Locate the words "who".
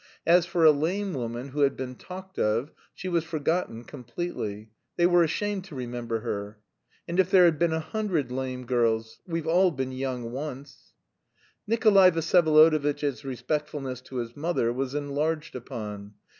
1.49-1.59